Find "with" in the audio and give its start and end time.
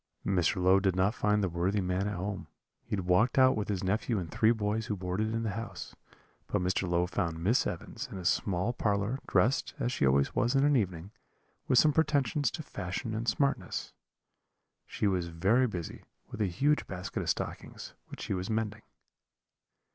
3.55-3.67, 11.67-11.77, 16.31-16.41